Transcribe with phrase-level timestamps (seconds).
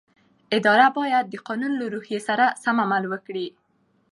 [0.57, 3.47] اداره باید د قانون له روحیې سره سم عمل وکړي.